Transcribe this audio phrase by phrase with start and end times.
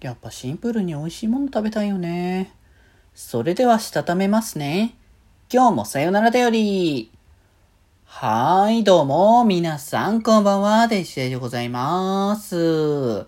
[0.00, 2.54] やっぱシンプルに美味しいもの食べたいよね。
[3.14, 4.94] それではしたためますね。
[5.52, 7.10] 今日もさよならだより。
[8.06, 13.26] はーい、どうも、皆さん、こんばんは、デジデでございます。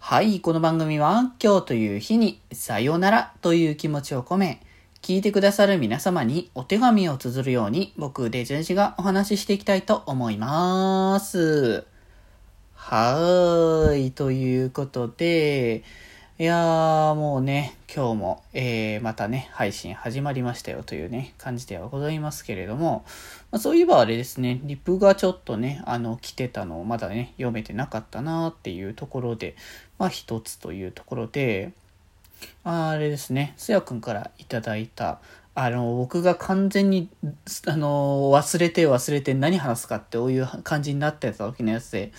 [0.00, 4.60] はい、この番組は、今日という日に、さよならという気持ちを込め、
[5.02, 11.86] 聞いてくださる皆様にお手紙を綴るように、僕、デジデジがお話ししていきたいと思います。
[12.90, 15.82] はーい、ということで、
[16.38, 23.04] いやー、もうね、今日も、えー、またね、配信始まりましたよというね、感じではございますけれども、
[23.50, 29.54] まあ、そういえばあれですね、リプがちょっとね、あの、来てたのをまだね、読めてなかったなーっていうところで、
[29.98, 31.74] まあ一つというところで、
[32.64, 35.20] あれですね、すやくんからいただいた、
[35.54, 37.10] あの、僕が完全に、
[37.66, 42.12] あの、忘れて忘れて何話すかってこういう感じになってた時のやつで、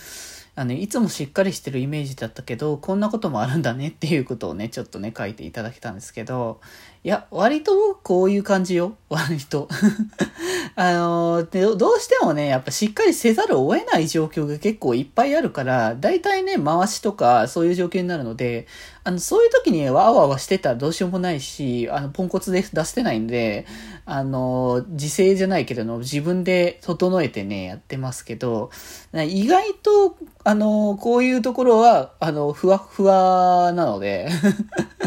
[0.60, 6.60] あの、いつもしっかりしてるイメージだったけど、こんなこともあるんだねっていうことをね、ちょっとね、書いていただけたんですけど、
[7.02, 8.98] いや、割とこういう感じよ。
[9.08, 9.70] 割と。
[10.76, 18.68] あので、どうしてもね、やっぱしっかりせざるを得ない状況が結構いっぱいあるから、大体ね、回しとかそういう状況になるので、
[19.06, 23.66] あの、そういう時にわーわーわしてたらどうしようもないし、あの、ポンコツで出してないんで、
[24.06, 28.72] あの、自制じゃないけど、自分で整えてね、やってますけど、
[29.14, 34.30] 意外と、あの、こういうところは、あの、ふわふわなので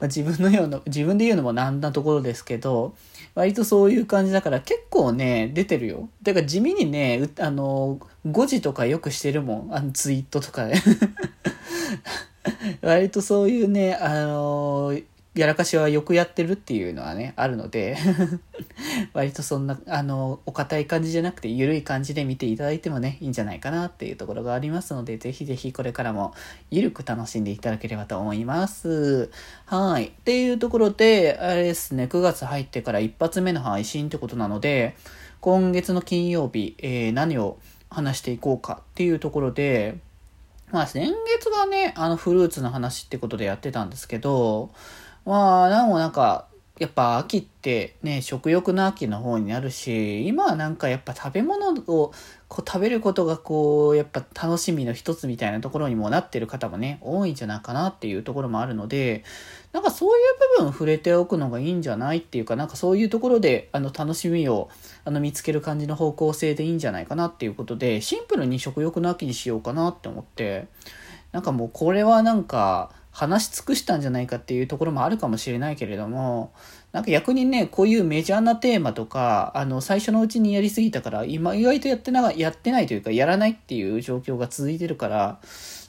[0.00, 2.94] ま自分のような、自分で言うのもなんなところですけど、
[3.34, 6.08] 割とそういう感じだから結構ね、出てるよ。
[6.22, 9.74] だから地味にね、あの、5時とかよくしてるもん。
[9.74, 10.74] あの、ツイートとかで
[12.82, 14.94] 割とそういうね、あの
[15.38, 17.96] やらかしはよくやってるっていうのはね、あるので
[19.14, 26.34] 割とそんな、あの、お堅い感じじゃなくて、ゆるい感じで見ていただいてもね、いいんじゃないかなっていうところがありますので、ぜひぜひこれからも、
[26.72, 29.30] ゆるく楽しんでいただければと思います。
[29.66, 30.06] はい。
[30.06, 34.96] っていうところで、あれですね、9月入ってから一発目の配信ってことなので、
[35.40, 37.58] 今月の金曜日、えー、何を
[37.90, 39.98] 話していこうかっていうところで、
[40.72, 44.70] まあ先月がね、あのフルーツの話ってことでやってたんですけど、
[45.28, 46.46] まあ、なんもなんか、
[46.78, 52.14] やっぱ秋ってね、食欲の秋の方になるし、今はなんかやっぱ食べ物を
[52.48, 59.22] こう食べることがこう、やっぱ楽しみの一つみたいなところにもなってる方もね、多いんじゃないかなっていうところもあるので、
[59.74, 64.70] なんかそういう部分触れておくのがいいんじゃないっていうか、なんかそういうところであの楽しみを
[65.04, 70.68] あの見つける感じの方向性でいいんじゃないかなっていうことで、シンプルに食欲の秋にしようかなって思って、
[71.32, 76.52] なんかもうこれはなんか、話し尽くしたんじゃないかっていうところもあるかもしれないけれども、
[76.92, 85.40] なんか逆にね、こういうメジャーなテーマとか、あの、最初のうちにやりすぎたから、今意外とやってな、やってないというか、やらないっていう状況が続いてるから、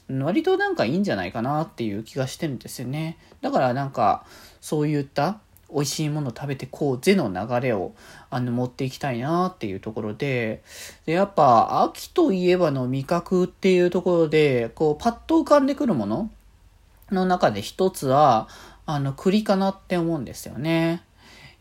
[0.08, 3.16] 割となんかいいんじゃないかなっていう気がしてるんですよね。
[3.42, 4.24] だからなんか、
[4.60, 5.38] そういった
[5.74, 7.92] 美味しいもの食べてこうぜの流れを
[8.30, 10.62] あの持っていきたいなっていうところで、
[11.06, 16.30] で、やっぱ秋といえばの味覚っていうところで、こうパッと浮かんでくるもの
[17.10, 18.48] の中で一つは、
[18.86, 21.02] あの、栗かなって思うんですよね。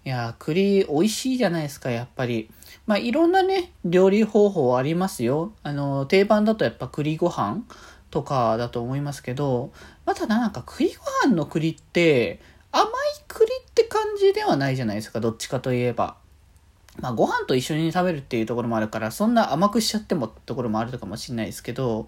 [0.06, 2.50] いや、栗美味しいじゃないですか、やっぱり。
[2.88, 5.52] まあ、いろんなね、料理方法ありますよ。
[5.62, 7.64] あの、定番だとやっぱ栗ご飯
[8.10, 9.72] とかだと思いますけど、
[10.06, 12.40] またなんか栗ご飯の栗って、
[12.72, 12.90] 甘
[14.20, 16.18] じではないじゃないですか、どっちかといえば。
[17.02, 22.08] まあ、ご飯と一緒に食べるっていうところもあるから、そんな甘くしちゃってもってところもあるかもしれないですけど、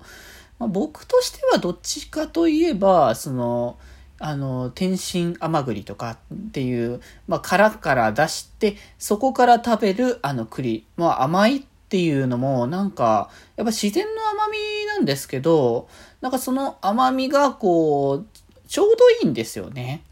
[0.59, 3.77] まあ、僕としてはどっちかといえば、その、
[4.19, 10.85] あの、天津甘栗とかっていう、まあ、殻から出して、そこから食べるあの栗。
[10.97, 15.87] まあ、甘いっていうのも、なんか、やっぱ自然の甘みなんですけど、
[16.21, 18.25] なんかその甘みがこう、
[18.67, 20.03] ちょうどいいんですよね。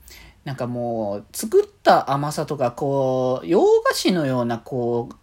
[0.50, 5.16] なんかもう、作った甘さとか、こう、洋菓子のような、こう、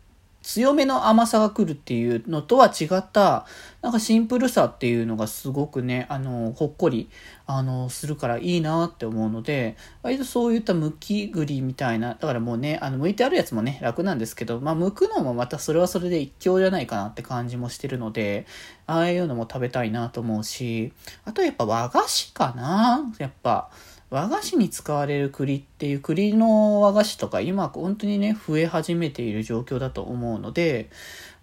[0.43, 3.45] 強めの甘さが来るっていうのとは違った、
[3.83, 7.11] なんかシンプルさっていうのがすごくね、あの、ほっこり、
[7.49, 18.47] あの、するからいいなって思うので、割とそういった剥き栗みたいな、だからもうね、あの、剥いてあるやつもね、楽なんですけど、まあ、剥くのもまたそれはそれで一興じゃないかなって感じもしてるので、
[18.87, 20.93] ああいうのも食べたいなと思うし、
[21.25, 23.69] あとやっぱ和菓子かなやっぱ、
[24.11, 30.91] 和菓子に使われる栗っていう栗の和菓子とか今本当にね増え始めている状況だと思うので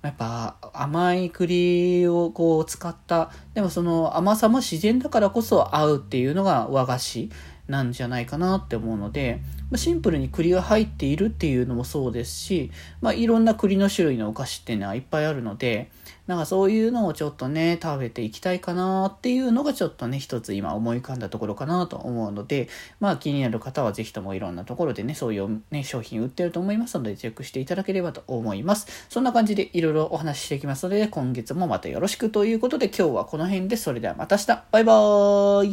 [0.02, 7.30] やっぱ甘い栗をこう使ったでもその甘さも自然だからこそ合うっていうのが和菓子。
[7.68, 12.72] なんじゃないかなって思うので、ま、シンプルに栗が入っているっていうのもそうですし、
[13.02, 15.90] まあ、いろんな栗の種類のお菓子っていうのはいっぱいあるので、
[16.28, 22.70] なんかそういうのをちょっとね、食べていきたいかなっていうのがちょっとね、一つ今思い浮かんだところかなと思うので、
[23.02, 29.08] まあ気になる方はぜひともいろんなところでね、そういうね、商品売ってると思いますので、チェックしていただければと思います。
[29.10, 35.72] そんな感じでいろいろお話ししていきますので、今月もまたよろしくということで、今日はこの辺で、それではまた明日、バイバーイ。